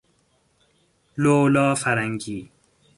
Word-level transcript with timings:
لولا 1.17 1.73
فرنگی 1.75 2.49